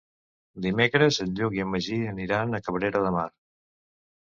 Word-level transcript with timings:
Dimecres 0.65 1.19
en 1.25 1.35
Lluc 1.41 1.59
i 1.59 1.61
en 1.67 1.69
Magí 1.75 1.99
aniran 2.15 2.61
a 2.61 2.63
Cabrera 2.71 3.05
de 3.07 3.15
Mar. 3.21 3.29